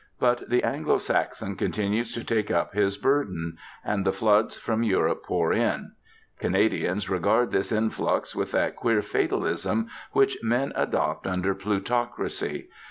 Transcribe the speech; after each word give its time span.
But 0.19 0.49
the 0.49 0.63
'Anglo 0.63 0.97
Saxon' 0.97 1.57
continues 1.57 2.11
to 2.15 2.23
take 2.23 2.49
up 2.49 2.73
his 2.73 2.97
burden; 2.97 3.59
and 3.85 4.03
the 4.03 4.11
floods 4.11 4.57
from 4.57 4.81
Europe 4.81 5.21
pour 5.23 5.53
in. 5.53 5.91
Canadians 6.39 7.07
regard 7.07 7.51
this 7.51 7.71
influx 7.71 8.35
with 8.35 8.51
that 8.53 8.75
queer 8.75 9.03
fatalism 9.03 9.89
which 10.11 10.39
men 10.41 10.73
adopt 10.75 11.27
under 11.27 11.53
plutocracy. 11.53 12.67